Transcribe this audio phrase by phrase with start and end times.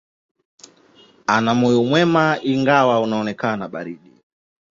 [1.35, 4.11] Ana moyo mwema, ingawa unaonekana baridi.